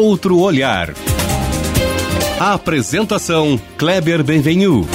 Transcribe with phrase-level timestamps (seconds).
[0.00, 0.94] outro olhar.
[2.40, 4.86] A apresentação Kleber Benvenu.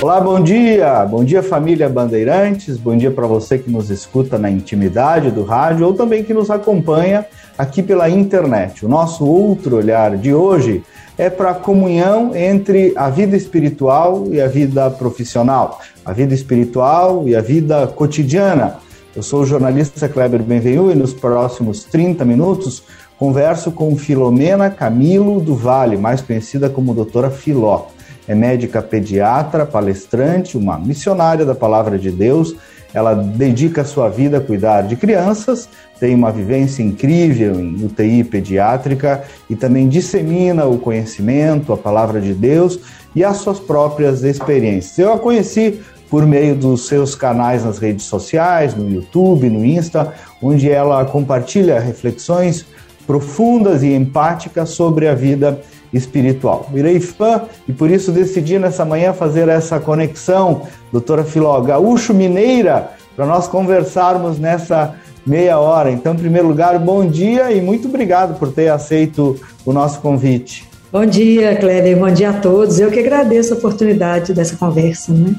[0.00, 1.04] Olá, bom dia.
[1.04, 2.78] Bom dia, família Bandeirantes.
[2.78, 6.50] Bom dia para você que nos escuta na intimidade do rádio ou também que nos
[6.50, 7.26] acompanha
[7.58, 8.86] aqui pela internet.
[8.86, 10.82] O nosso outro olhar de hoje
[11.18, 17.28] é para a comunhão entre a vida espiritual e a vida profissional, a vida espiritual
[17.28, 18.78] e a vida cotidiana.
[19.14, 22.82] Eu sou o jornalista Kleber Benvenu e nos próximos 30 minutos
[23.22, 27.86] converso com Filomena Camilo do Vale, mais conhecida como doutora Filó.
[28.26, 32.56] É médica pediatra, palestrante, uma missionária da Palavra de Deus.
[32.92, 35.68] Ela dedica sua vida a cuidar de crianças,
[36.00, 42.34] tem uma vivência incrível em UTI pediátrica e também dissemina o conhecimento, a Palavra de
[42.34, 42.80] Deus
[43.14, 44.98] e as suas próprias experiências.
[44.98, 50.12] Eu a conheci por meio dos seus canais nas redes sociais, no YouTube, no Insta,
[50.42, 52.66] onde ela compartilha reflexões
[53.06, 55.60] profundas e empáticas sobre a vida
[55.92, 56.68] espiritual.
[56.72, 62.90] Virei fã e por isso decidi nessa manhã fazer essa conexão, doutora Filó Gaúcho Mineira,
[63.14, 64.94] para nós conversarmos nessa
[65.26, 65.90] meia hora.
[65.90, 70.68] Então, em primeiro lugar, bom dia e muito obrigado por ter aceito o nosso convite.
[70.90, 72.78] Bom dia, Kleber, bom dia a todos.
[72.78, 75.12] Eu que agradeço a oportunidade dessa conversa.
[75.12, 75.34] Né?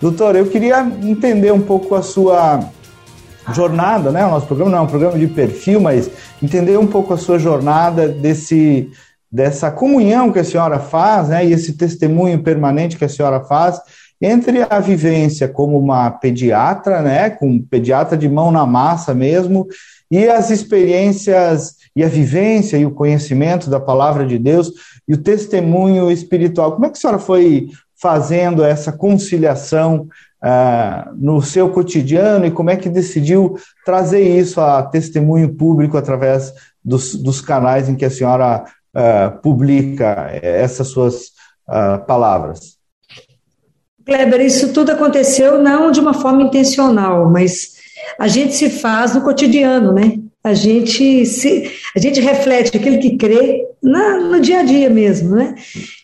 [0.00, 2.60] Doutor, eu queria entender um pouco a sua
[3.54, 4.24] jornada, né?
[4.24, 6.10] O nosso programa não é um programa de perfil, mas
[6.42, 8.90] entender um pouco a sua jornada desse
[9.32, 11.46] dessa comunhão que a senhora faz, né?
[11.46, 13.80] E esse testemunho permanente que a senhora faz
[14.20, 17.30] entre a vivência como uma pediatra, né?
[17.30, 19.66] Com pediatra de mão na massa mesmo,
[20.10, 24.72] e as experiências e a vivência e o conhecimento da palavra de Deus
[25.08, 26.72] e o testemunho espiritual.
[26.72, 27.68] Como é que a senhora foi
[28.00, 30.08] fazendo essa conciliação
[30.42, 36.52] uh, no seu cotidiano e como é que decidiu trazer isso a testemunho público através
[36.82, 41.26] dos, dos canais em que a senhora uh, publica essas suas
[41.68, 42.78] uh, palavras?
[44.04, 47.74] Kleber, isso tudo aconteceu não de uma forma intencional, mas
[48.18, 50.14] a gente se faz no cotidiano, né?
[50.42, 55.36] A gente se, a gente reflete aquilo que crê na, no dia a dia mesmo,
[55.36, 55.54] né?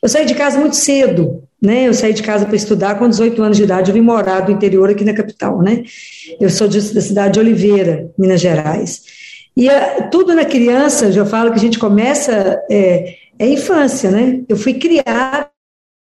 [0.03, 1.88] Eu saí de casa muito cedo, né?
[1.88, 4.53] Eu saí de casa para estudar com 18 anos de idade, eu vim morar do
[4.53, 5.82] interior aqui na capital, né?
[6.41, 9.03] Eu sou de, da cidade de Oliveira, Minas Gerais.
[9.56, 14.41] E a, tudo na criança, eu falo que a gente começa é, é infância, né?
[14.49, 15.50] Eu fui criada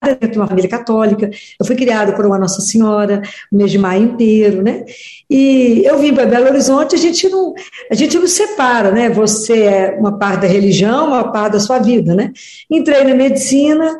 [0.06, 1.30] dentro de uma família católica,
[1.60, 3.22] eu fui criada por uma Nossa Senhora,
[3.52, 4.86] o mês de maio inteiro, né?
[5.30, 7.54] E eu vim para Belo Horizonte, a gente não,
[7.90, 9.10] a gente não separa, né?
[9.10, 12.32] Você é uma parte da religião, uma parte da sua vida, né?
[12.70, 13.98] Entrei na medicina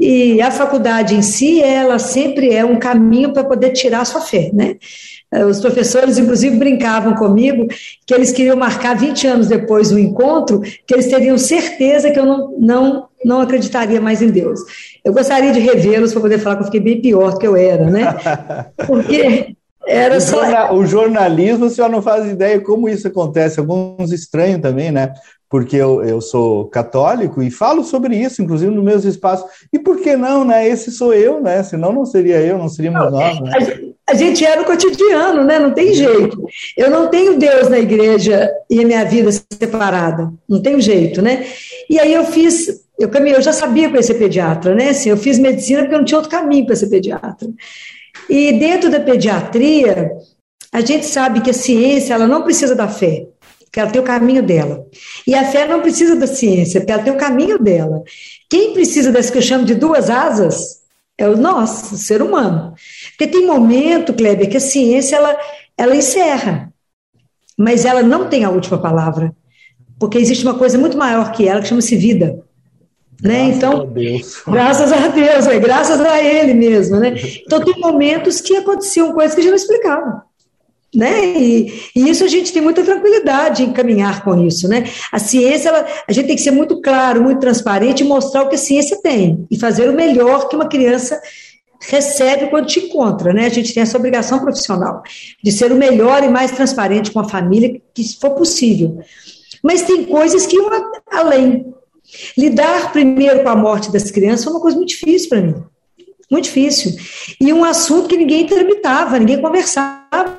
[0.00, 4.20] e a faculdade em si, ela sempre é um caminho para poder tirar a sua
[4.20, 4.76] fé, né?
[5.48, 7.66] Os professores, inclusive, brincavam comigo
[8.06, 12.26] que eles queriam marcar 20 anos depois do encontro, que eles teriam certeza que eu
[12.26, 14.60] não, não, não acreditaria mais em Deus.
[15.04, 17.56] Eu gostaria de revê-los para poder falar que eu fiquei bem pior do que eu
[17.56, 18.16] era, né?
[18.86, 19.54] Porque
[19.86, 20.40] era o só.
[20.40, 23.58] Jornal, o jornalismo, a senhora não faz ideia como isso acontece.
[23.58, 25.12] Alguns estranhos também, né?
[25.48, 29.44] Porque eu, eu sou católico e falo sobre isso, inclusive nos meus espaços.
[29.72, 30.66] E por que não, né?
[30.66, 31.62] Esse sou eu, né?
[31.62, 33.40] Senão não seria eu, não seríamos não, nós.
[33.40, 33.92] Né?
[34.08, 35.58] A gente era o cotidiano, né?
[35.58, 36.42] Não tem jeito.
[36.76, 40.32] Eu não tenho Deus na igreja e a minha vida separada.
[40.48, 41.46] Não tem jeito, né?
[41.90, 44.90] E aí eu fiz eu caminhei, eu já sabia que eu ia ser pediatra, né?
[44.90, 47.48] Assim, eu fiz medicina porque eu não tinha outro caminho para ser pediatra.
[48.28, 50.10] E dentro da pediatria,
[50.72, 53.26] a gente sabe que a ciência ela não precisa da fé,
[53.64, 54.86] porque ela tem o caminho dela.
[55.26, 58.02] E a fé não precisa da ciência, porque ela tem o caminho dela.
[58.48, 60.82] Quem precisa das que eu chamo de duas asas
[61.18, 62.74] é o nosso, o ser humano.
[63.10, 65.36] Porque tem momento, Kleber, que a ciência ela,
[65.76, 66.72] ela encerra,
[67.58, 69.34] mas ela não tem a última palavra,
[69.98, 72.42] porque existe uma coisa muito maior que ela que chama-se vida.
[73.22, 73.44] Né?
[73.44, 74.42] Graças então, a Deus.
[74.48, 77.14] graças a Deus, é graças a Ele mesmo, né?
[77.46, 80.24] Então tem momentos que aconteciam coisas que a gente não explicava.
[80.94, 81.38] Né?
[81.38, 84.84] E, e, isso a gente tem muita tranquilidade em caminhar com isso, né?
[85.10, 88.48] A ciência, ela, a gente tem que ser muito claro, muito transparente e mostrar o
[88.48, 91.18] que a ciência tem e fazer o melhor que uma criança
[91.80, 93.46] recebe quando te encontra, né?
[93.46, 95.02] A gente tem essa obrigação profissional
[95.42, 98.98] de ser o melhor e mais transparente com a família que for possível.
[99.62, 100.70] Mas tem coisas que vão
[101.10, 101.72] além,
[102.36, 105.54] Lidar primeiro com a morte das crianças foi uma coisa muito difícil para mim.
[106.30, 106.96] Muito difícil.
[107.40, 110.38] E um assunto que ninguém tramitava, ninguém conversava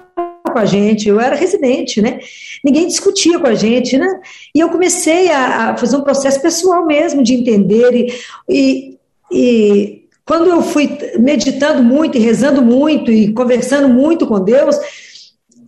[0.52, 1.08] com a gente.
[1.08, 2.20] Eu era residente, né?
[2.64, 4.22] Ninguém discutia com a gente, né?
[4.56, 7.94] E eu comecei a, a fazer um processo pessoal mesmo de entender.
[7.94, 8.14] E,
[8.50, 8.98] e,
[9.32, 14.78] e quando eu fui meditando muito e rezando muito e conversando muito com Deus,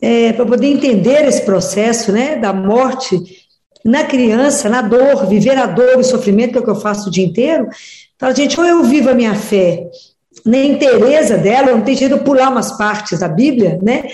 [0.02, 3.45] é, para poder entender esse processo né, da morte
[3.86, 6.76] na criança, na dor, viver a dor e o sofrimento, que é o que eu
[6.76, 7.68] faço o dia inteiro,
[8.18, 9.88] fala, gente, ou eu vivo a minha fé
[10.44, 14.06] na inteireza dela, não tem jeito de pular umas partes da Bíblia, né?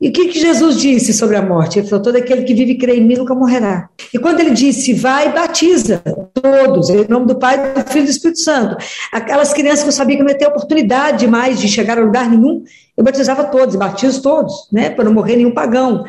[0.00, 1.78] E o que, que Jesus disse sobre a morte?
[1.78, 3.88] Ele falou: todo aquele que vive e crê em mim nunca morrerá.
[4.14, 6.02] E quando ele disse, vai, batiza
[6.32, 8.76] todos, em nome do Pai, do Filho e do Espírito Santo.
[9.12, 12.30] Aquelas crianças que eu sabia que não ia ter oportunidade mais de chegar a lugar
[12.30, 12.62] nenhum,
[12.96, 14.90] eu batizava todos, batizo todos, né?
[14.90, 16.04] Para não morrer nenhum pagão.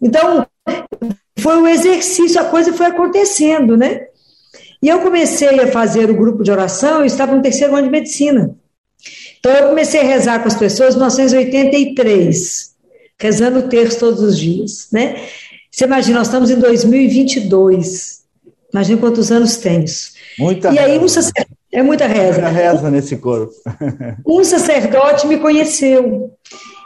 [0.00, 0.46] Então,
[1.46, 4.08] foi um exercício, a coisa foi acontecendo, né?
[4.82, 7.92] E eu comecei a fazer o grupo de oração, eu estava no terceiro ano de
[7.92, 8.52] medicina.
[9.38, 12.74] Então, eu comecei a rezar com as pessoas em 1983
[13.16, 15.22] rezando o terço todos os dias, né?
[15.70, 18.24] Você imagina, nós estamos em 2022.
[18.72, 20.14] Imagina quantos anos tem isso.
[20.40, 22.42] Muita e aí um sacerdote, é muita reza.
[22.42, 23.54] Muita reza nesse corpo.
[24.26, 26.32] um sacerdote me conheceu.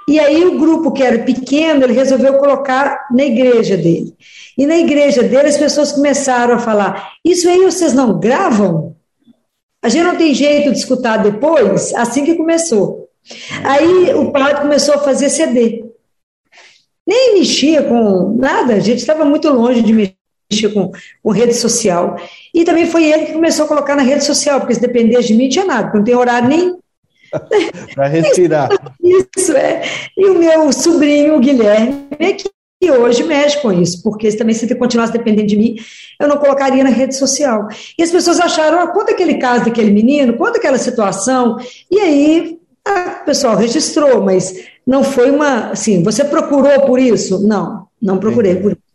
[0.08, 4.14] E aí o grupo que era pequeno, ele resolveu colocar na igreja dele.
[4.58, 8.97] E na igreja dele as pessoas começaram a falar: "Isso aí vocês não gravam?
[9.82, 13.08] A gente não tem jeito de escutar depois?" Assim que começou.
[13.64, 15.91] Aí o padre começou a fazer CD
[17.11, 22.17] nem mexia com nada, a gente estava muito longe de mexer com, com rede social.
[22.55, 25.35] E também foi ele que começou a colocar na rede social, porque se depender de
[25.35, 26.79] mim, tinha nada, não tem horário nem.
[27.94, 28.70] Para respirar.
[29.02, 29.82] Isso, é.
[30.16, 32.50] E o meu sobrinho, o Guilherme, é que
[32.90, 35.76] hoje mexe com isso, porque também se continuasse dependendo de mim,
[36.18, 37.68] eu não colocaria na rede social.
[37.98, 41.56] E as pessoas acharam, ah, conta aquele caso daquele menino, conta aquela situação,
[41.90, 44.54] e aí o pessoal registrou, mas
[44.86, 47.46] não foi uma, assim, você procurou por isso?
[47.46, 48.90] Não, não procurei por isso.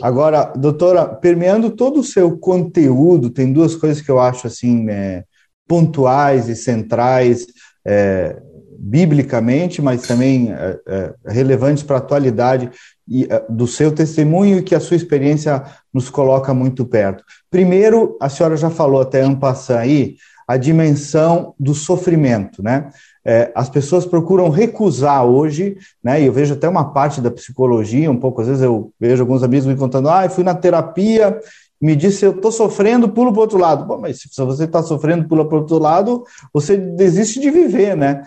[0.00, 5.24] Agora, doutora, permeando todo o seu conteúdo, tem duas coisas que eu acho assim é,
[5.66, 7.46] pontuais e centrais,
[7.86, 8.36] é,
[8.78, 12.70] biblicamente, mas também é, é relevantes para a atualidade
[13.08, 17.24] e, é, do seu testemunho e que a sua experiência nos coloca muito perto.
[17.50, 20.16] Primeiro, a senhora já falou até Ampassan aí,
[20.46, 22.90] a dimensão do sofrimento, né?
[23.24, 26.20] é, as pessoas procuram recusar hoje, né?
[26.20, 29.42] E eu vejo até uma parte da psicologia, um pouco, às vezes eu vejo alguns
[29.42, 31.40] amigos me contando, ah, fui na terapia,
[31.84, 33.84] me disse, eu estou sofrendo, pulo para o outro lado.
[33.84, 37.94] Bom, mas se você está sofrendo, pula para o outro lado, você desiste de viver,
[37.94, 38.22] né?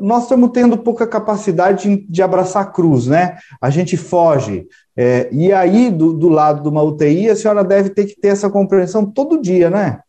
[0.00, 3.38] Nós estamos tendo pouca capacidade de abraçar a cruz, né?
[3.62, 4.66] A gente foge.
[4.96, 8.28] É, e aí, do, do lado de uma UTI, a senhora deve ter que ter
[8.28, 10.00] essa compreensão todo dia, né?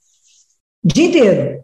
[0.84, 1.64] Dia inteiro.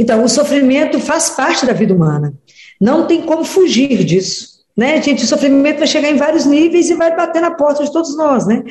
[0.00, 2.32] Então, o sofrimento faz parte da vida humana.
[2.80, 4.51] Não tem como fugir disso.
[4.74, 7.92] Né, gente, o sofrimento vai chegar em vários níveis e vai bater na porta de
[7.92, 8.64] todos nós, né?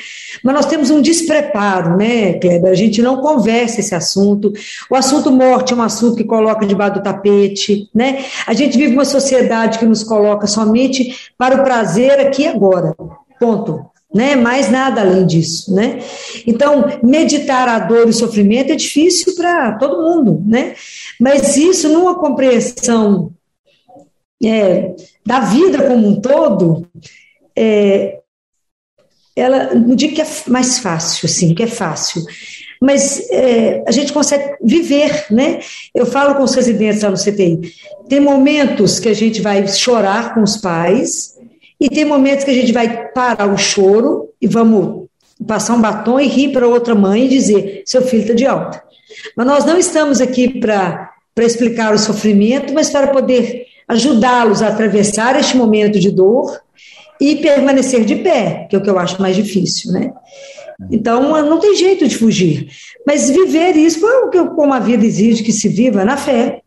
[0.43, 2.71] Mas nós temos um despreparo, né, Kleber?
[2.71, 4.51] A gente não conversa esse assunto.
[4.89, 8.25] O assunto morte é um assunto que coloca debaixo do tapete, né?
[8.47, 12.95] A gente vive uma sociedade que nos coloca somente para o prazer aqui e agora.
[13.39, 14.35] Ponto né?
[14.35, 15.99] Mais nada além disso, né?
[16.45, 20.73] Então, meditar a dor e o sofrimento é difícil para todo mundo, né?
[21.19, 23.31] Mas isso numa compreensão
[24.43, 24.95] é,
[25.25, 26.87] da vida como um todo,
[27.55, 28.19] é,
[29.35, 32.23] ela não digo que é mais fácil, assim, que é fácil,
[32.81, 35.59] mas é, a gente consegue viver, né?
[35.93, 37.73] Eu falo com os residentes lá no CTI,
[38.09, 41.39] tem momentos que a gente vai chorar com os pais,
[41.81, 45.07] e tem momentos que a gente vai parar o choro e vamos
[45.47, 48.83] passar um batom e rir para outra mãe e dizer: seu filho está de alta.
[49.35, 55.37] Mas nós não estamos aqui para explicar o sofrimento, mas para poder ajudá-los a atravessar
[55.37, 56.59] este momento de dor
[57.19, 60.13] e permanecer de pé, que é o que eu acho mais difícil, né?
[60.89, 62.69] Então, não tem jeito de fugir.
[63.05, 63.99] Mas viver isso
[64.55, 66.61] como a vida exige que se viva, na fé.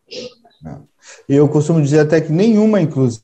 [1.27, 3.23] Eu costumo dizer até que nenhuma, inclusive,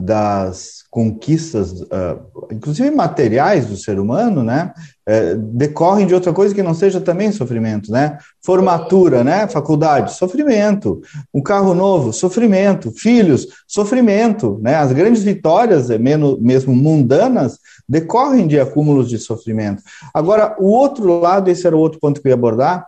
[0.00, 2.20] das conquistas, uh,
[2.50, 4.72] inclusive materiais do ser humano, né,
[5.10, 8.16] é, decorrem de outra coisa que não seja também sofrimento, né?
[8.44, 9.48] Formatura, né?
[9.48, 11.00] Faculdade, sofrimento.
[11.34, 12.92] Um carro novo, sofrimento.
[12.92, 14.76] Filhos, sofrimento, né?
[14.76, 19.82] As grandes vitórias, é, mesmo mundanas, decorrem de acúmulos de sofrimento.
[20.14, 22.86] Agora, o outro lado, esse era o outro ponto que eu ia abordar,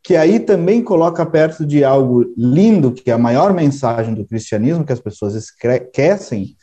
[0.00, 4.84] que aí também coloca perto de algo lindo, que é a maior mensagem do cristianismo,
[4.84, 6.54] que as pessoas esquecem,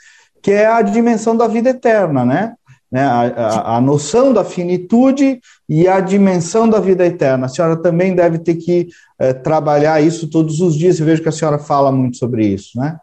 [0.42, 2.54] que é a dimensão da vida eterna, né?
[2.92, 3.04] né?
[3.04, 7.46] A, a, a, noção da finitude e a dimensão da vida eterna.
[7.46, 11.00] A senhora também deve ter que é, trabalhar isso todos os dias.
[11.00, 12.98] Eu vejo que a senhora fala muito sobre isso, né?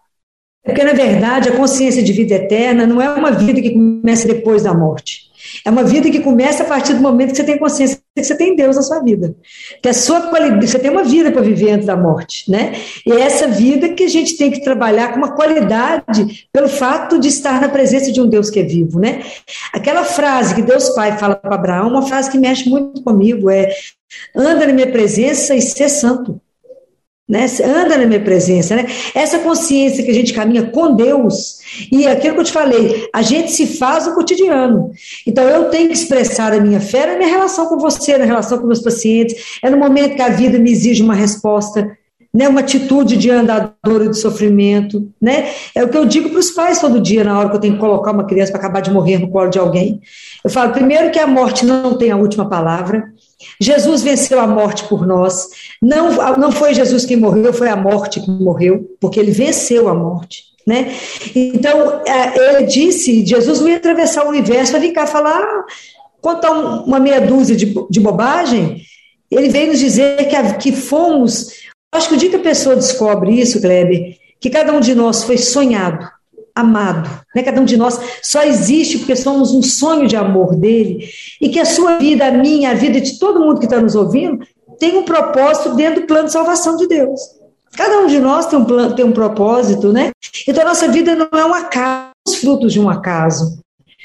[0.64, 4.64] Porque, na verdade, a consciência de vida eterna não é uma vida que começa depois
[4.64, 5.28] da morte.
[5.64, 8.36] É uma vida que começa a partir do momento que você tem consciência que você
[8.36, 9.34] tem Deus na sua vida.
[9.82, 12.74] Que a sua qualidade, você tem uma vida para viver antes da morte, né?
[13.06, 17.18] E é essa vida que a gente tem que trabalhar com uma qualidade pelo fato
[17.18, 19.22] de estar na presença de um Deus que é vivo, né?
[19.72, 23.68] Aquela frase que Deus Pai fala para Abraão, uma frase que mexe muito comigo, é
[24.34, 26.40] anda na minha presença e ser santo
[27.28, 27.46] né?
[27.62, 28.86] Anda na minha presença, né?
[29.14, 31.58] Essa consciência que a gente caminha com Deus
[31.92, 34.90] e aquilo que eu te falei, a gente se faz no cotidiano.
[35.26, 38.58] Então eu tenho que expressar a minha fé na minha relação com você, na relação
[38.58, 39.58] com meus pacientes.
[39.62, 41.97] É no momento que a vida me exige uma resposta,
[42.32, 42.48] né?
[42.48, 45.50] Uma atitude de andador e de sofrimento, né?
[45.74, 47.74] É o que eu digo para os pais todo dia na hora que eu tenho
[47.74, 50.00] que colocar uma criança para acabar de morrer no colo de alguém.
[50.44, 53.04] Eu falo primeiro que a morte não tem a última palavra.
[53.60, 55.48] Jesus venceu a morte por nós.
[55.80, 59.94] Não, não foi Jesus quem morreu, foi a morte que morreu, porque ele venceu a
[59.94, 60.48] morte.
[60.66, 60.92] Né?
[61.34, 65.64] Então, é, ele disse: Jesus não ia atravessar o universo vir cá falar,
[66.20, 68.82] contar uma meia dúzia de, de bobagem.
[69.30, 71.67] Ele veio nos dizer que, que fomos.
[71.92, 75.24] Acho que o dia que a pessoa descobre isso, Kleber, que cada um de nós
[75.24, 76.06] foi sonhado
[76.58, 77.08] amado.
[77.34, 77.42] Né?
[77.42, 81.08] Cada um de nós só existe porque somos um sonho de amor dele.
[81.40, 83.94] E que a sua vida, a minha, a vida de todo mundo que está nos
[83.94, 84.44] ouvindo,
[84.78, 87.20] tem um propósito dentro do plano de salvação de Deus.
[87.76, 90.10] Cada um de nós tem um, plano, tem um propósito, né?
[90.46, 93.60] Então, a nossa vida não é um acaso, os frutos de um acaso.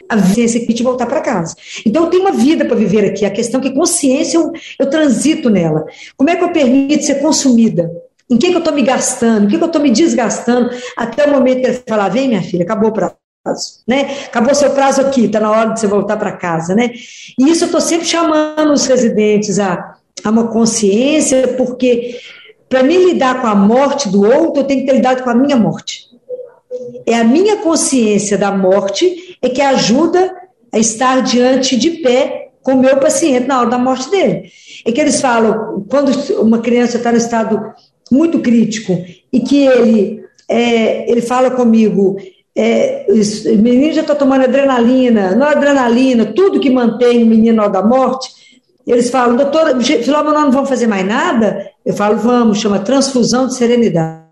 [0.09, 1.55] A vivência que te voltar para casa.
[1.85, 3.25] Então, eu tenho uma vida para viver aqui.
[3.25, 5.85] A questão é que consciência eu, eu transito nela.
[6.15, 7.89] Como é que eu permito ser consumida?
[8.29, 9.45] Em que, que eu estou me gastando?
[9.45, 10.69] Em que, que eu estou me desgastando?
[10.97, 13.15] Até o momento que ele falar, vem minha filha, acabou o prazo.
[13.87, 14.25] Né?
[14.25, 16.73] Acabou seu prazo aqui, está na hora de você voltar para casa.
[16.73, 16.91] Né?
[17.37, 22.17] E isso eu estou sempre chamando os residentes a, a uma consciência, porque
[22.69, 25.35] para me lidar com a morte do outro, eu tenho que ter lidado com a
[25.35, 26.12] minha morte.
[27.05, 30.33] É a minha consciência da morte é que ajuda
[30.71, 34.49] a estar diante de pé com o meu paciente na hora da morte dele.
[34.85, 37.73] É que eles falam, quando uma criança está no estado
[38.11, 38.97] muito crítico,
[39.31, 42.17] e que ele, é, ele fala comigo,
[42.55, 47.63] é, o menino já está tomando adrenalina, não adrenalina, tudo que mantém o menino na
[47.63, 48.29] hora da morte,
[48.85, 51.69] eles falam, doutora, Filó, nós não vamos fazer mais nada?
[51.85, 54.23] Eu falo, vamos, chama transfusão de serenidade.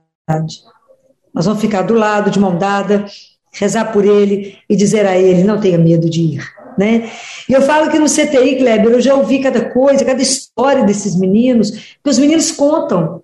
[1.34, 3.06] Nós vamos ficar do lado, de mão dada,
[3.52, 6.44] rezar por ele e dizer a ele, não tenha medo de ir.
[6.78, 7.10] Né?
[7.50, 11.16] E eu falo que no CTI, Kleber, eu já ouvi cada coisa, cada história desses
[11.18, 13.22] meninos, que os meninos contam.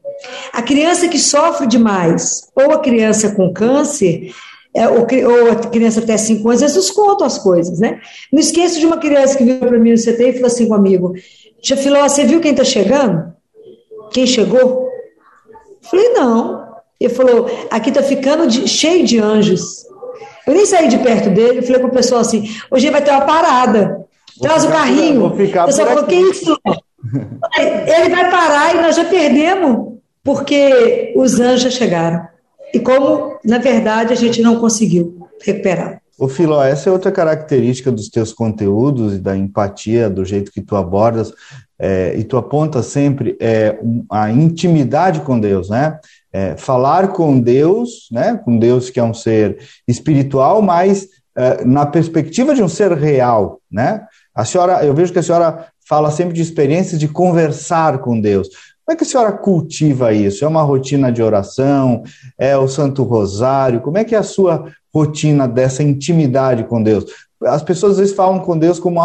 [0.52, 4.34] A criança que sofre demais, ou a criança com câncer,
[4.74, 8.00] é, ou, ou, a criança até 5 anos, eles contam as coisas, né?
[8.32, 11.14] Não esqueço de uma criança que veio para mim no CT e falou assim comigo:
[11.62, 13.34] Tia Filó, você viu quem está chegando?
[14.12, 14.60] Quem chegou?
[14.60, 14.90] Eu
[15.82, 16.67] falei, não.
[17.00, 19.86] Ele falou: aqui está ficando de, cheio de anjos.
[20.46, 23.26] Eu nem saí de perto dele, falei com o pessoal assim: hoje vai ter uma
[23.26, 24.06] parada.
[24.42, 25.22] Traz o carrinho.
[25.22, 26.58] Vou ficar o pessoal falou: que isso?
[27.58, 32.28] Ele vai parar e nós já perdemos porque os anjos já chegaram.
[32.74, 36.02] E como, na verdade, a gente não conseguiu recuperar.
[36.20, 40.62] O Filó, essa é outra característica dos teus conteúdos e da empatia, do jeito que
[40.62, 41.32] tu abordas,
[41.80, 43.78] é, e tu aponta sempre é,
[44.12, 46.00] a intimidade com Deus, né?
[46.32, 48.40] É, falar com Deus, né?
[48.44, 49.58] Com Deus que é um ser
[49.88, 51.08] espiritual, mas
[51.38, 54.06] é, na perspectiva de um ser real, né?
[54.34, 58.50] A senhora, eu vejo que a senhora fala sempre de experiências de conversar com Deus.
[58.88, 60.46] Como é que a senhora cultiva isso?
[60.46, 62.04] É uma rotina de oração?
[62.38, 63.82] É o Santo Rosário?
[63.82, 67.06] Como é que é a sua rotina dessa intimidade com Deus?
[67.44, 69.02] As pessoas às vezes falam com Deus como,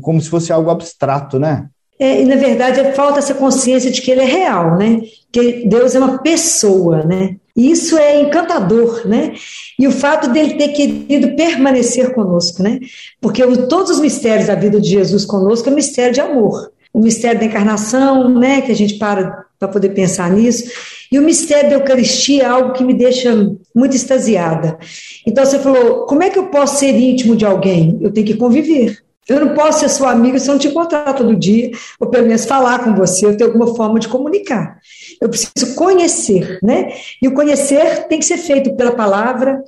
[0.00, 1.68] como se fosse algo abstrato, né?
[1.98, 5.00] É, e na verdade falta essa consciência de que ele é real, né?
[5.32, 7.36] Que Deus é uma pessoa, né?
[7.56, 9.34] E isso é encantador, né?
[9.78, 12.78] E o fato dele ter querido permanecer conosco, né?
[13.20, 17.00] Porque todos os mistérios da vida de Jesus conosco é um mistério de amor o
[17.00, 20.70] mistério da encarnação, né, que a gente para para poder pensar nisso,
[21.10, 23.34] e o mistério da Eucaristia é algo que me deixa
[23.74, 24.78] muito extasiada.
[25.26, 27.98] Então você falou, como é que eu posso ser íntimo de alguém?
[28.00, 29.02] Eu tenho que conviver.
[29.28, 31.70] Eu não posso ser sua amiga se eu não te encontrar todo dia,
[32.00, 34.78] ou pelo menos falar com você, eu tenho alguma forma de comunicar.
[35.20, 36.92] Eu preciso conhecer, né?
[37.20, 39.62] E o conhecer tem que ser feito pela palavra,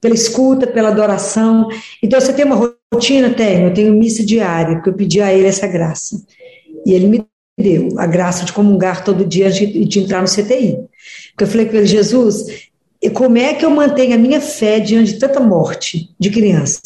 [0.00, 1.68] pela escuta, pela adoração.
[2.02, 3.30] Então, você tem uma rotina?
[3.30, 3.68] Tenho.
[3.68, 6.16] Eu tenho missa diária, porque eu pedi a ele essa graça.
[6.84, 7.24] E ele me
[7.58, 10.76] deu a graça de comungar todo dia e de entrar no CTI.
[11.30, 12.70] Porque eu falei com ele, Jesus,
[13.08, 16.80] como é que eu mantenho a minha fé diante de tanta morte de criança?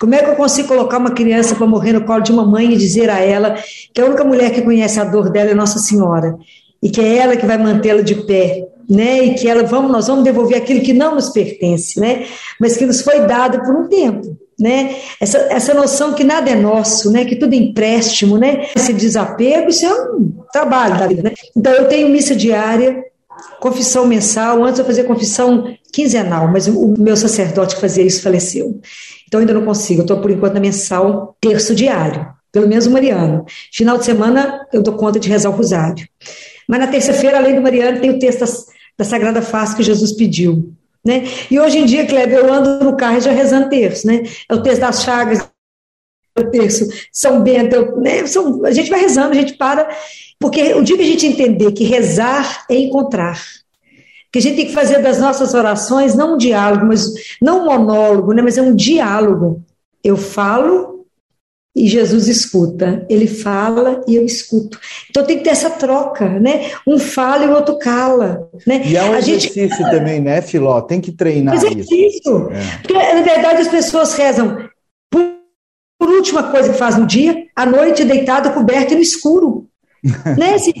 [0.00, 2.72] Como é que eu consigo colocar uma criança para morrer no colo de uma mãe
[2.72, 3.56] e dizer a ela
[3.92, 6.34] que a única mulher que conhece a dor dela é Nossa Senhora
[6.82, 9.22] e que é ela que vai mantê-la de pé, né?
[9.24, 12.24] E que ela vamos nós vamos devolver aquilo que não nos pertence, né?
[12.58, 14.38] Mas que nos foi dado por um tempo.
[14.58, 14.96] né?
[15.20, 17.24] Essa, essa noção que nada é nosso, né?
[17.24, 18.66] Que tudo é empréstimo, né?
[18.74, 21.32] Esse desapego, isso é um trabalho da vida, né?
[21.56, 23.02] Então eu tenho missa diária,
[23.60, 28.80] confissão mensal, antes eu fazia confissão quinzenal, mas o meu sacerdote que fazia isso faleceu.
[29.26, 32.90] Então ainda não consigo, eu estou por enquanto na mensal terço diário, pelo menos o
[32.90, 33.44] Mariano.
[33.72, 36.06] Final de semana eu dou conta de rezar o rosário.
[36.68, 38.46] Mas na terça-feira, além do Mariano, tem o texto da,
[38.98, 40.72] da Sagrada Face que Jesus pediu.
[41.04, 41.24] Né?
[41.50, 44.22] E hoje em dia, Kleber, eu ando no carro já rezando terço, né?
[44.48, 45.46] É o texto das chagas,
[46.36, 48.26] o terço São Bento, é né?
[48.26, 49.88] São, a gente vai rezando, a gente para,
[50.38, 53.40] porque o dia que a gente entender que rezar é encontrar,
[54.32, 57.66] que a gente tem que fazer das nossas orações não um diálogo, mas não um
[57.66, 58.42] monólogo, né?
[58.42, 59.62] Mas é um diálogo.
[60.02, 61.06] Eu falo
[61.74, 63.06] e Jesus escuta.
[63.08, 64.78] Ele fala e eu escuto.
[65.08, 66.72] Então tem que ter essa troca, né?
[66.86, 68.48] Um fala e o outro cala.
[68.66, 68.82] Né?
[68.86, 69.90] E é um a exercício gente...
[69.90, 70.80] também, né, Filó?
[70.80, 72.06] Tem que treinar exercício.
[72.06, 72.48] isso.
[72.50, 72.78] É.
[72.82, 74.68] Porque, na verdade, as pessoas rezam
[76.04, 79.66] por, última coisa que faz no dia, à noite, deitado, coberto e no escuro.
[80.36, 80.54] né?
[80.54, 80.72] Assim,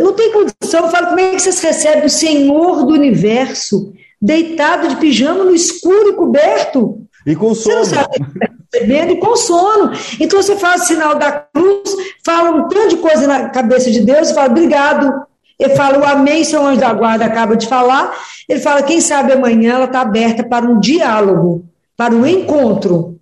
[0.00, 0.84] não tem condição.
[0.84, 5.54] Eu falo, como é que vocês recebem o Senhor do universo deitado de pijama no
[5.54, 7.06] escuro e coberto?
[7.26, 7.84] E com sono.
[7.84, 8.26] Você não sabe
[8.70, 9.92] bebendo e com sono.
[10.20, 14.00] Então você faz o sinal da cruz, fala um tanto de coisa na cabeça de
[14.00, 15.24] Deus e fala, obrigado.
[15.58, 18.12] Ele fala, o amém, seu anjo da guarda acaba de falar.
[18.48, 21.64] Ele fala, quem sabe amanhã ela está aberta para um diálogo,
[21.96, 23.13] para um encontro.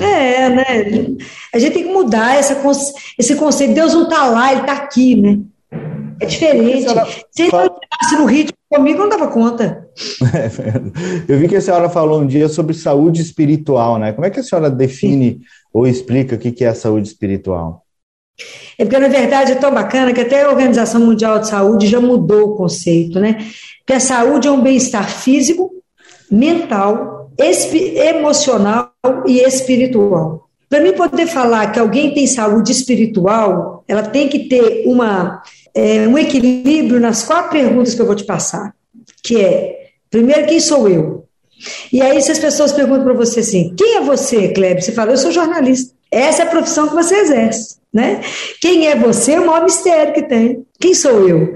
[0.00, 0.64] É, né?
[1.52, 2.60] A gente tem que mudar essa,
[3.18, 3.74] esse conceito.
[3.74, 5.38] Deus não está lá, ele está aqui, né?
[6.20, 6.86] É diferente.
[7.30, 9.88] Se ele não estivesse no ritmo comigo, eu não dava conta.
[11.28, 14.12] eu vi que a senhora falou um dia sobre saúde espiritual, né?
[14.12, 15.40] Como é que a senhora define Sim.
[15.72, 17.84] ou explica o que é a saúde espiritual?
[18.76, 22.00] É porque, na verdade, é tão bacana que até a Organização Mundial de Saúde já
[22.00, 23.46] mudou o conceito, né?
[23.86, 25.70] Que a saúde é um bem-estar físico,
[26.30, 28.92] mental, emocional
[29.26, 30.48] e espiritual.
[30.68, 35.42] Para mim poder falar que alguém tem saúde espiritual, ela tem que ter uma
[35.74, 38.74] é, um equilíbrio nas quatro perguntas que eu vou te passar,
[39.22, 41.24] que é, primeiro, quem sou eu?
[41.92, 44.82] E aí, se as pessoas perguntam para você assim, quem é você, Kleber?
[44.82, 45.94] Você fala, eu sou jornalista.
[46.10, 48.20] Essa é a profissão que você exerce, né?
[48.60, 50.64] Quem é você é o maior mistério que tem.
[50.78, 51.54] Quem sou eu?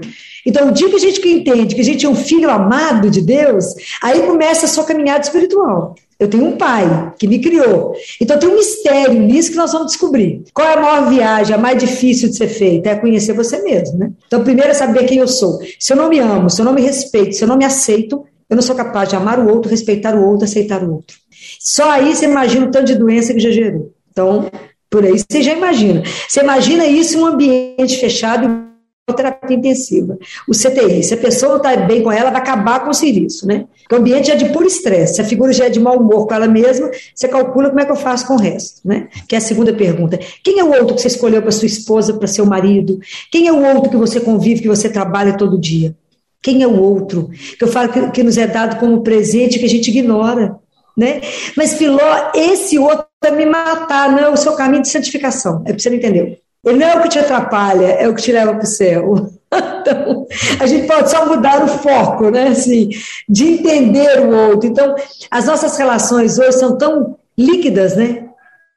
[0.49, 3.21] Então, o dia que a gente entende que a gente é um filho amado de
[3.21, 3.65] Deus,
[4.01, 5.93] aí começa a sua caminhada espiritual.
[6.19, 7.93] Eu tenho um pai que me criou.
[8.19, 10.43] Então tem um mistério nisso que nós vamos descobrir.
[10.53, 12.89] Qual é a maior viagem, a mais difícil de ser feita?
[12.89, 14.11] É conhecer você mesmo, né?
[14.27, 15.59] Então, primeiro é saber quem eu sou.
[15.79, 18.25] Se eu não me amo, se eu não me respeito, se eu não me aceito,
[18.49, 21.15] eu não sou capaz de amar o outro, respeitar o outro, aceitar o outro.
[21.59, 23.93] Só aí você imagina o tanto de doença que já gerou.
[24.11, 24.49] Então,
[24.89, 26.03] por aí você já imagina.
[26.27, 28.67] Você imagina isso em um ambiente fechado
[29.13, 30.17] terapia intensiva,
[30.47, 31.03] o CTI.
[31.03, 33.65] Se a pessoa não está bem com ela, vai acabar com o serviço, né?
[33.81, 35.15] Porque o ambiente é de puro estresse.
[35.15, 37.85] Se a figura já é de mau humor com ela mesma, você calcula como é
[37.85, 39.07] que eu faço com o resto, né?
[39.27, 40.19] Que é a segunda pergunta.
[40.43, 42.99] Quem é o outro que você escolheu para sua esposa, para seu marido?
[43.31, 45.95] Quem é o outro que você convive, que você trabalha todo dia?
[46.41, 47.29] Quem é o outro?
[47.57, 50.55] Que eu falo que, que nos é dado como presente que a gente ignora,
[50.95, 51.21] né?
[51.55, 55.63] Mas Filó, esse outro vai me matar, não é o seu caminho de santificação.
[55.65, 56.37] É para você não entendeu.
[56.65, 59.29] Ele não é o que te atrapalha, é o que te leva para o céu.
[59.81, 60.27] Então,
[60.59, 62.49] a gente pode só mudar o foco, né?
[62.49, 62.89] Assim,
[63.27, 64.69] de entender o outro.
[64.69, 64.93] Então,
[65.31, 68.25] as nossas relações hoje são tão líquidas, né?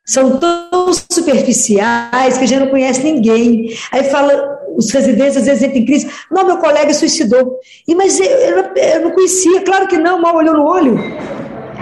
[0.07, 3.77] São tão superficiais que a gente não conhece ninguém.
[3.91, 6.11] Aí fala, os residentes às vezes entram em crise.
[6.31, 7.59] Não, meu colega suicidou.
[7.87, 10.99] E, mas eu, eu, eu não conhecia, claro que não, mal olhou no olho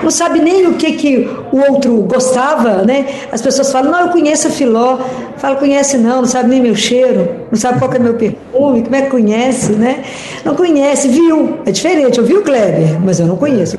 [0.03, 3.07] não sabe nem o que, que o outro gostava, né?
[3.31, 4.99] As pessoas falam, não, eu conheço a Filó.
[5.37, 8.95] Fala, conhece não, não sabe nem meu cheiro, não sabe qual é meu perfume, como
[8.95, 10.05] é que conhece, né?
[10.45, 11.59] Não conhece, viu.
[11.65, 13.79] É diferente, eu vi o Kleber, mas eu não conheço.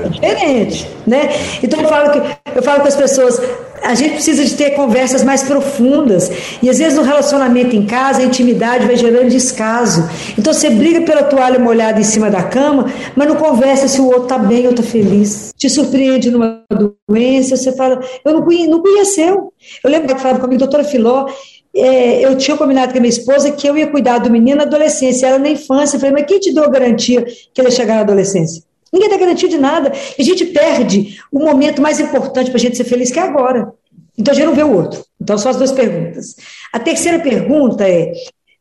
[0.00, 1.30] É diferente, né?
[1.62, 2.22] Então eu falo, que,
[2.54, 3.40] eu falo com as pessoas,
[3.82, 6.30] a gente precisa de ter conversas mais profundas.
[6.62, 10.08] E às vezes no relacionamento em casa, a intimidade vai gerando descaso.
[10.38, 14.06] Então você briga pela toalha molhada em cima da cama, mas não conversa se o
[14.06, 15.52] outro está bem ou está feliz.
[15.56, 16.62] Te surpreende numa
[17.08, 19.52] doença, você fala, eu não, conhe, não conheceu.
[19.82, 21.26] Eu lembro que falava comigo, doutora Filó,
[21.74, 24.64] é, eu tinha combinado com a minha esposa que eu ia cuidar do menino na
[24.64, 25.96] adolescência, ela na infância.
[25.96, 28.62] Eu falei, mas quem te deu a garantia que ele ia chegar na adolescência?
[28.92, 29.92] Ninguém está garantido de nada.
[30.18, 33.22] E a gente perde o momento mais importante para a gente ser feliz, que é
[33.22, 33.72] agora.
[34.18, 35.04] Então a gente não vê o outro.
[35.20, 36.36] Então são as duas perguntas.
[36.72, 38.12] A terceira pergunta é,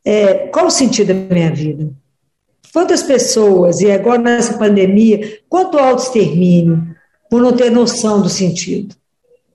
[0.05, 1.89] é qual o sentido da minha vida?
[2.73, 6.81] Quantas pessoas, e agora nessa pandemia, quanto auto-extermínio
[7.29, 8.95] por não ter noção do sentido?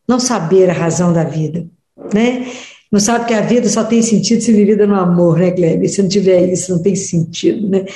[0.06, 1.66] Não saber a razão da vida,
[2.12, 2.46] né?
[2.92, 5.90] Não sabe que a vida só tem sentido se vivida no amor, né, Kleber?
[5.90, 7.86] Se não tiver isso, não tem sentido, né?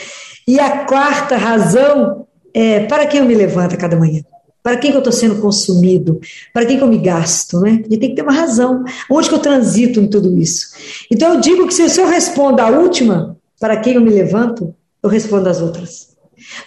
[0.49, 4.23] E a quarta razão é para quem eu me levanto cada manhã?
[4.63, 6.21] Para quem que eu estou sendo consumido?
[6.53, 7.61] Para quem que eu me gasto?
[7.61, 7.83] Né?
[7.91, 8.85] E tem que ter uma razão.
[9.11, 10.67] Onde que eu transito em tudo isso?
[11.11, 15.09] Então eu digo que se eu respondo a última, para quem eu me levanto, eu
[15.09, 16.11] respondo as outras.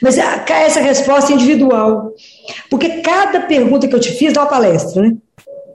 [0.01, 2.13] Mas essa resposta é individual.
[2.69, 5.15] Porque cada pergunta que eu te fiz dá uma palestra, né?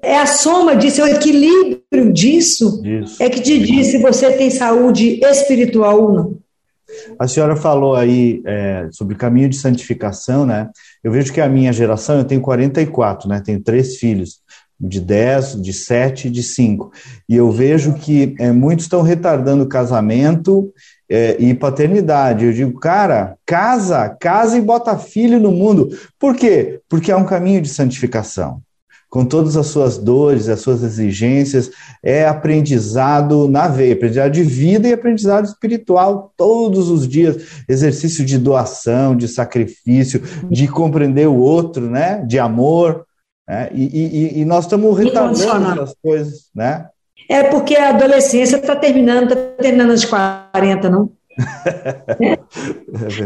[0.00, 3.20] É a soma disso, é o equilíbrio disso Isso.
[3.20, 6.37] é que te diz se você tem saúde espiritual ou não.
[7.18, 10.68] A senhora falou aí é, sobre caminho de santificação, né?
[11.02, 13.40] Eu vejo que a minha geração, eu tenho 44, né?
[13.44, 14.40] Tenho três filhos,
[14.80, 16.92] de 10, de 7 e de 5.
[17.28, 20.72] E eu vejo que é, muitos estão retardando casamento
[21.10, 22.44] é, e paternidade.
[22.44, 25.88] Eu digo, cara, casa, casa e bota filho no mundo.
[26.18, 26.80] Por quê?
[26.88, 28.62] Porque é um caminho de santificação
[29.08, 31.70] com todas as suas dores, as suas exigências,
[32.02, 38.38] é aprendizado na veia, aprendizado de vida e aprendizado espiritual todos os dias, exercício de
[38.38, 42.22] doação, de sacrifício, de compreender o outro, né?
[42.26, 43.06] De amor,
[43.48, 43.70] né?
[43.72, 46.86] E, e, e nós estamos retardando as coisas, né?
[47.28, 51.10] É porque a adolescência está terminando, está terminando aos 40, não?
[52.20, 52.38] é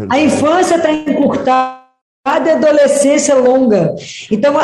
[0.08, 1.82] a infância está encurtada,
[2.24, 3.94] a adolescência longa.
[4.30, 4.54] Então,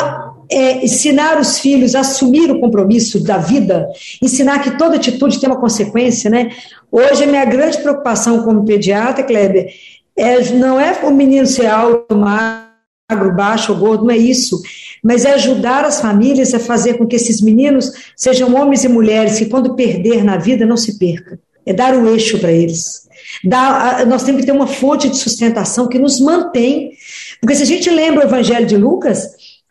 [0.51, 3.87] é, ensinar os filhos a assumir o compromisso da vida,
[4.21, 6.49] ensinar que toda atitude tem uma consequência, né?
[6.91, 9.71] Hoje, a minha grande preocupação como pediatra, Kleber,
[10.17, 14.59] é, não é o menino ser alto, magro, baixo ou gordo, não é isso,
[15.03, 19.37] mas é ajudar as famílias a fazer com que esses meninos sejam homens e mulheres
[19.37, 21.39] que, quando perder na vida, não se perca.
[21.65, 23.07] É dar o eixo para eles.
[23.43, 26.91] Dar, nós temos que ter uma fonte de sustentação que nos mantém.
[27.39, 29.29] Porque se a gente lembra o Evangelho de Lucas,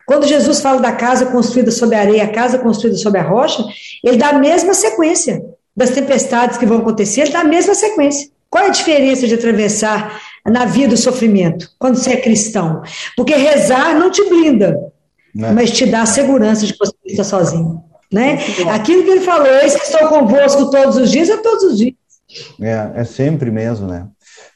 [0.09, 3.63] quando Jesus fala da casa construída sobre a areia, a casa construída sobre a rocha,
[4.03, 5.39] ele dá a mesma sequência
[5.77, 8.27] das tempestades que vão acontecer, ele dá a mesma sequência.
[8.49, 12.81] Qual é a diferença de atravessar na vida o sofrimento quando você é cristão?
[13.15, 14.75] Porque rezar não te blinda,
[15.35, 15.51] né?
[15.51, 17.83] mas te dá a segurança de que você está sozinho.
[18.11, 18.39] Né?
[18.73, 21.93] Aquilo que ele falou, esse que estou convosco todos os dias, é todos os dias.
[22.59, 24.07] É, é sempre mesmo, né?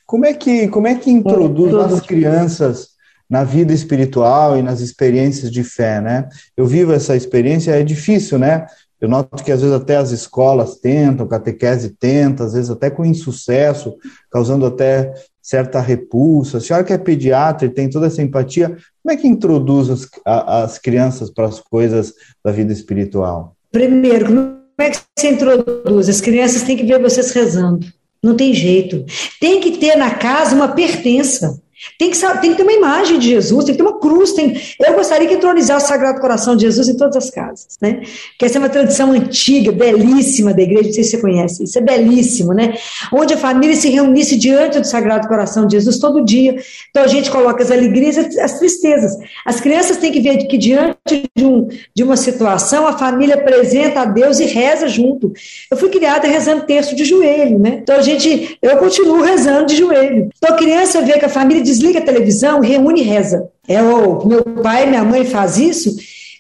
[0.04, 2.93] Como é que, como é que introduz as crianças
[3.34, 6.30] na vida espiritual e nas experiências de fé, né?
[6.56, 8.68] Eu vivo essa experiência, é difícil, né?
[9.02, 13.04] Eu noto que às vezes até as escolas tentam, catequese tenta, às vezes até com
[13.04, 13.96] insucesso,
[14.30, 16.60] causando até certa repulsa.
[16.60, 18.68] A senhora que é pediatra e tem toda essa empatia,
[19.02, 22.14] como é que introduz as, as crianças para as coisas
[22.46, 23.56] da vida espiritual?
[23.72, 26.08] Primeiro, como é que se introduz?
[26.08, 27.88] As crianças têm que ver vocês rezando.
[28.24, 29.04] Não tem jeito.
[29.42, 31.63] Tem que ter na casa uma pertença.
[31.98, 34.34] Tem que, tem que ter uma imagem de Jesus, tem que ter uma cruz.
[34.34, 38.02] Tem, eu gostaria que entronizasse o Sagrado Coração de Jesus em todas as casas, né?
[38.38, 41.78] Que essa é uma tradição antiga, belíssima da igreja, não sei se você conhece, isso
[41.78, 42.74] é belíssimo, né?
[43.12, 46.56] Onde a família se reunisse diante do Sagrado Coração de Jesus todo dia.
[46.90, 49.18] Então a gente coloca as alegrias e as tristezas.
[49.46, 54.02] As crianças têm que ver que diante de, um, de uma situação, a família apresenta
[54.02, 55.32] a Deus e reza junto.
[55.70, 57.80] Eu fui criada rezando texto de joelho, né?
[57.82, 60.30] Então a gente, eu continuo rezando de joelho.
[60.38, 63.50] Então a criança vê que a família desliga a televisão, reúne e reza.
[63.68, 65.96] É o meu pai, minha mãe faz isso.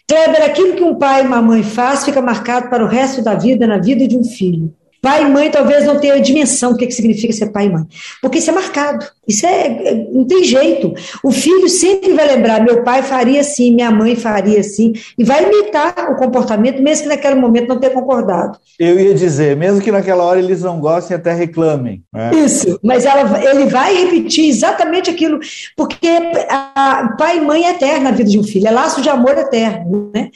[0.08, 3.36] Kleber, aquilo que um pai e uma mãe faz fica marcado para o resto da
[3.36, 4.74] vida, na vida de um filho.
[5.04, 7.70] Pai e mãe talvez não tenham a dimensão do que, que significa ser pai e
[7.70, 7.84] mãe,
[8.22, 10.94] porque isso é marcado, isso é, é, não tem jeito.
[11.22, 15.44] O filho sempre vai lembrar: meu pai faria assim, minha mãe faria assim, e vai
[15.44, 18.58] imitar o comportamento, mesmo que naquele momento não tenha concordado.
[18.80, 22.02] Eu ia dizer, mesmo que naquela hora eles não gostem, até reclamem.
[22.14, 22.32] Né?
[22.36, 25.38] Isso, mas ela, ele vai repetir exatamente aquilo,
[25.76, 26.08] porque
[26.48, 29.38] a, pai e mãe é eterna na vida de um filho, é laço de amor
[29.38, 30.30] eterno, né?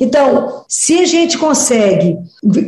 [0.00, 2.16] Então, se a gente consegue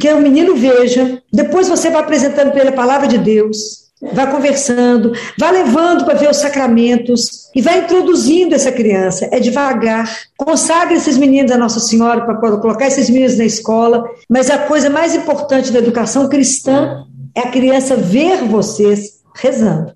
[0.00, 5.52] que o menino veja, depois você vai apresentando pela palavra de Deus, vai conversando, vai
[5.52, 9.28] levando para ver os sacramentos e vai introduzindo essa criança.
[9.32, 10.10] É devagar.
[10.36, 14.04] Consagre esses meninos a Nossa Senhora para colocar esses meninos na escola.
[14.28, 19.92] Mas a coisa mais importante da educação cristã é a criança ver vocês rezando.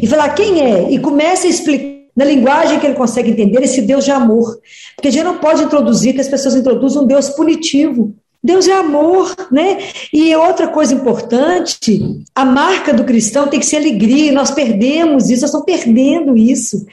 [0.00, 3.80] E falar quem é, e comece a explicar na linguagem que ele consegue entender esse
[3.80, 4.58] Deus de amor.
[4.96, 8.12] Porque a gente não pode introduzir que as pessoas introduzam um Deus punitivo.
[8.42, 9.78] Deus é amor, né?
[10.12, 15.42] E outra coisa importante, a marca do cristão tem que ser alegria, nós perdemos isso,
[15.42, 16.84] nós estamos perdendo isso.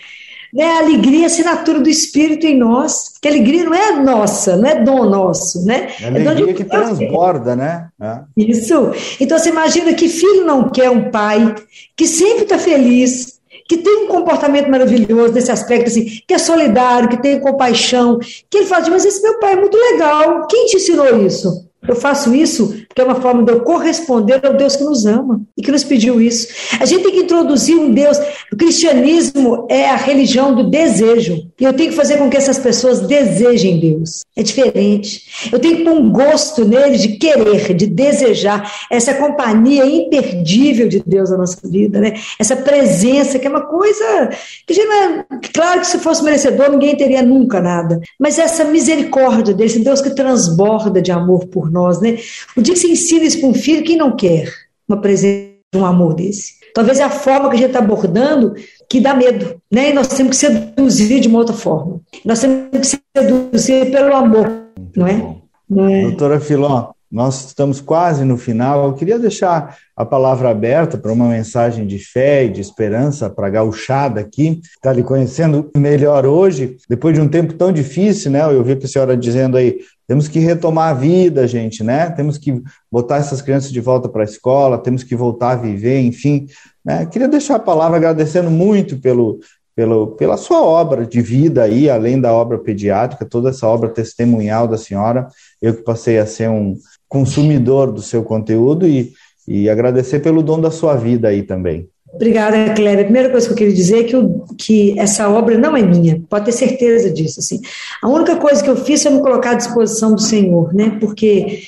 [0.54, 0.64] Né?
[0.64, 4.56] A alegria é a assinatura do Espírito em nós, porque a alegria não é nossa,
[4.56, 5.90] não é dom nosso, né?
[6.00, 7.88] É a alegria é que transborda, né?
[8.00, 8.20] É.
[8.38, 8.92] Isso.
[9.20, 11.56] Então você imagina que filho não quer um pai
[11.96, 13.35] que sempre está feliz,
[13.68, 18.58] que tem um comportamento maravilhoso nesse aspecto, assim, que é solidário, que tem compaixão, que
[18.58, 21.66] ele fala, assim, mas esse meu pai é muito legal, quem te ensinou isso?
[21.88, 25.42] Eu faço isso porque é uma forma de eu corresponder ao Deus que nos ama
[25.58, 26.48] e que nos pediu isso.
[26.80, 28.18] A gente tem que introduzir um Deus.
[28.52, 31.52] O cristianismo é a religião do desejo.
[31.60, 34.24] E eu tenho que fazer com que essas pessoas desejem Deus.
[34.36, 35.24] É diferente.
[35.52, 41.04] Eu tenho que pôr um gosto neles de querer, de desejar essa companhia imperdível de
[41.06, 42.14] Deus na nossa vida, né?
[42.40, 44.30] Essa presença que é uma coisa
[44.66, 49.54] que já é, claro que se fosse merecedor ninguém teria nunca nada, mas essa misericórdia
[49.54, 52.18] desse Deus que transborda de amor por nós, né?
[52.56, 54.52] O dia que você ensina isso para um filho, quem não quer
[54.88, 56.56] uma presença, um amor desse?
[56.74, 58.54] Talvez é a forma que a gente está abordando
[58.90, 59.92] que dá medo, né?
[59.92, 62.02] E nós temos que seduzir de uma outra forma.
[62.24, 64.52] Nós temos que seduzir pelo amor,
[64.96, 65.36] não é?
[65.70, 66.02] Não é?
[66.04, 68.86] Doutora Filó, nós estamos quase no final.
[68.86, 73.48] Eu queria deixar a palavra aberta para uma mensagem de fé e de esperança para
[73.48, 78.32] a gauchada aqui, que está lhe conhecendo melhor hoje, depois de um tempo tão difícil,
[78.32, 78.44] né?
[78.44, 82.10] Eu vi a senhora dizendo aí, temos que retomar a vida, gente, né?
[82.12, 86.02] Temos que botar essas crianças de volta para a escola, temos que voltar a viver,
[86.02, 86.48] enfim.
[86.84, 87.06] Né?
[87.06, 89.40] Queria deixar a palavra agradecendo muito pelo,
[89.76, 94.68] pelo, pela sua obra de vida aí, além da obra pediátrica, toda essa obra testemunhal
[94.68, 95.28] da senhora.
[95.62, 99.14] Eu que passei a ser um consumidor do seu conteúdo e,
[99.48, 101.88] e agradecer pelo dom da sua vida aí também.
[102.14, 103.02] Obrigada, Cléber.
[103.02, 105.82] A primeira coisa que eu queria dizer é que, eu, que essa obra não é
[105.82, 107.40] minha, pode ter certeza disso.
[107.42, 107.60] Assim.
[108.02, 110.98] A única coisa que eu fiz foi me colocar à disposição do Senhor, né?
[111.00, 111.60] porque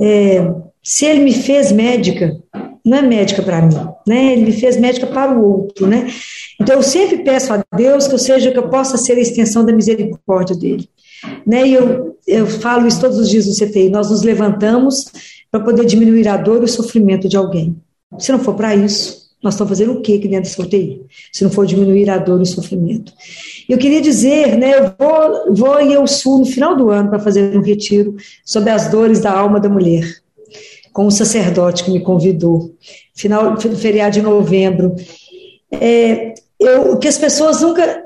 [0.00, 0.50] é,
[0.82, 2.36] se Ele me fez médica,
[2.84, 4.32] não é médica para mim, né?
[4.32, 6.08] Ele me fez médica para o outro, né?
[6.60, 9.64] Então eu sempre peço a Deus que eu seja que eu possa ser a extensão
[9.64, 10.88] da misericórdia dele.
[11.46, 11.68] Né?
[11.68, 15.06] E eu, eu falo isso todos os dias no CTI, nós nos levantamos
[15.50, 17.76] para poder diminuir a dor e o sofrimento de alguém.
[18.18, 21.02] Se não for para isso, nós estamos fazendo o que aqui dentro da CTI?
[21.32, 23.12] Se não for diminuir a dor e o sofrimento.
[23.68, 27.18] Eu queria dizer, né, eu vou, vou ir ao Sul no final do ano para
[27.18, 30.04] fazer um retiro sobre as dores da alma da mulher,
[30.92, 32.74] com o sacerdote que me convidou,
[33.14, 34.94] final do feriado de novembro.
[35.72, 38.04] É, eu, que as pessoas nunca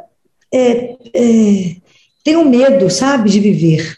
[0.53, 1.77] é, é,
[2.27, 3.97] tenham medo, sabe, de viver.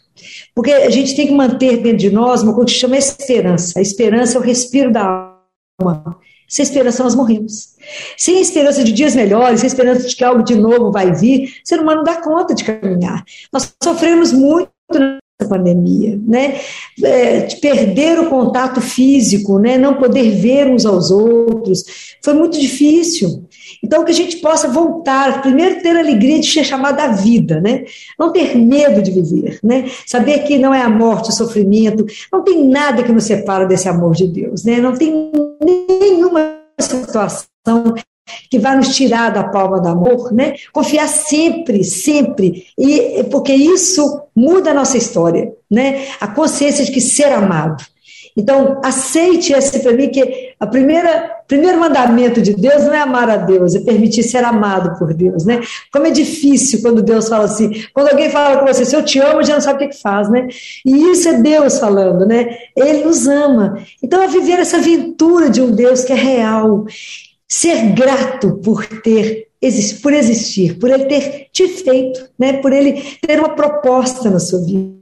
[0.54, 3.78] Porque a gente tem que manter dentro de nós uma coisa que chama esperança.
[3.78, 5.34] A esperança é o respiro da
[5.80, 6.18] alma.
[6.46, 7.70] Sem esperança nós morremos.
[8.18, 11.68] Sem esperança de dias melhores, sem esperança de que algo de novo vai vir, o
[11.68, 13.24] ser humano não dá conta de caminhar.
[13.50, 14.70] Nós sofremos muito
[15.46, 16.60] pandemia, né?
[17.02, 19.78] É, de perder o contato físico, né?
[19.78, 21.84] Não poder ver uns aos outros.
[22.24, 23.44] Foi muito difícil.
[23.82, 27.60] Então, que a gente possa voltar, primeiro ter a alegria de ser chamada à vida,
[27.60, 27.84] né?
[28.18, 29.88] Não ter medo de viver, né?
[30.06, 33.88] Saber que não é a morte, o sofrimento, não tem nada que nos separa desse
[33.88, 34.80] amor de Deus, né?
[34.80, 35.30] Não tem
[36.00, 37.94] nenhuma situação
[38.50, 40.54] que vai nos tirar da palma do amor, né?
[40.72, 46.06] Confiar sempre, sempre, e porque isso muda a nossa história, né?
[46.20, 47.84] A consciência de que ser amado.
[48.38, 53.30] Então, aceite esse para mim que a primeira primeiro mandamento de Deus não é amar
[53.30, 55.62] a Deus, é permitir ser amado por Deus, né?
[55.90, 59.18] Como é difícil quando Deus fala assim, quando alguém fala com você, se eu te
[59.18, 60.46] amo, já não sabe o que, que faz, né?
[60.84, 62.58] E isso é Deus falando, né?
[62.76, 63.78] Ele nos ama.
[64.02, 66.84] Então, é viver essa aventura de um Deus que é real,
[67.48, 69.48] ser grato por ter
[70.00, 72.54] por existir, por ele ter te feito, né?
[72.54, 74.97] Por ele ter uma proposta na sua vida.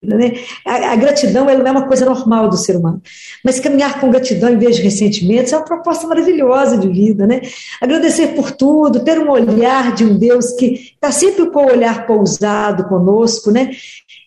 [0.00, 0.38] Né?
[0.64, 3.02] A, a, gratidão ela não é uma coisa normal do ser humano,
[3.44, 7.26] mas caminhar com gratidão em vez de ressentimentos é uma proposta maravilhosa de vida.
[7.26, 7.40] Né?
[7.80, 12.06] Agradecer por tudo, ter um olhar de um Deus que está sempre com o olhar
[12.06, 13.72] pousado conosco, né?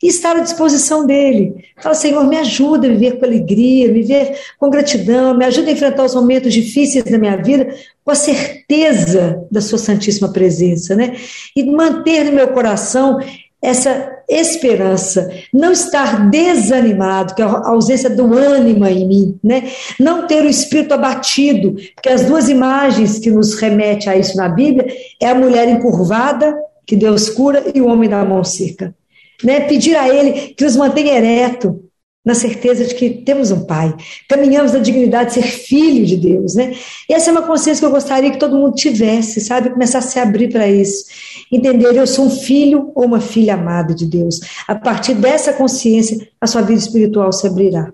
[0.01, 1.53] e estar à disposição dele.
[1.79, 6.03] Fala, Senhor, me ajuda a viver com alegria, viver com gratidão, me ajuda a enfrentar
[6.03, 11.15] os momentos difíceis da minha vida com a certeza da sua santíssima presença, né?
[11.55, 13.19] E manter no meu coração
[13.61, 19.69] essa esperança, não estar desanimado, que é a ausência do ânimo em mim, né?
[19.99, 24.47] Não ter o espírito abatido, porque as duas imagens que nos remete a isso na
[24.47, 24.87] Bíblia
[25.19, 28.95] é a mulher encurvada, que Deus cura, e o homem da mão seca.
[29.43, 29.61] Né?
[29.61, 31.90] Pedir a Ele que nos mantenha ereto,
[32.23, 33.95] na certeza de que temos um Pai,
[34.29, 36.73] caminhamos na dignidade de ser filho de Deus, né?
[37.09, 39.71] E essa é uma consciência que eu gostaria que todo mundo tivesse, sabe?
[39.71, 41.05] Começar a se abrir para isso.
[41.51, 44.39] Entender, eu sou um filho ou uma filha amada de Deus.
[44.67, 47.91] A partir dessa consciência, a sua vida espiritual se abrirá.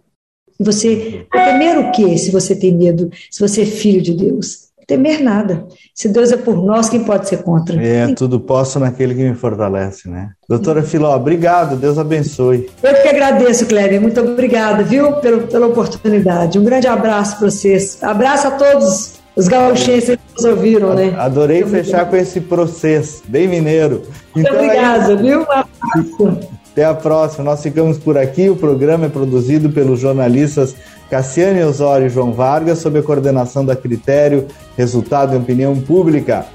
[0.60, 4.66] E você, primeiro o que se você tem medo, se você é filho de Deus?
[4.88, 5.65] Temer nada.
[5.93, 7.80] Se Deus é por nós, quem pode ser contra?
[7.84, 10.30] É, tudo posso naquele que me fortalece, né?
[10.47, 12.69] Doutora Filó, obrigado, Deus abençoe.
[12.82, 16.58] Eu que agradeço, Cléber, muito obrigada, viu, pelo, pela oportunidade.
[16.58, 18.02] Um grande abraço para vocês.
[18.02, 21.13] Abraço a todos os gauchenses que nos ouviram, né?
[21.17, 24.04] Adorei fechar com esse processo, bem mineiro.
[24.34, 25.39] Muito então, obrigada, é viu?
[25.39, 26.58] Um abraço.
[26.71, 27.43] Até a próxima.
[27.43, 28.52] Nós ficamos por aqui.
[28.52, 30.76] O programa é produzido pelos jornalistas
[31.10, 36.46] Cassiane Osório e João Vargas, sob a coordenação da Critério, Resultado e Opinião Pública.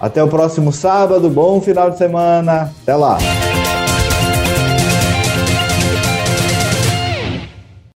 [0.00, 1.30] Até o próximo sábado.
[1.30, 2.72] Bom final de semana.
[2.82, 3.18] Até lá.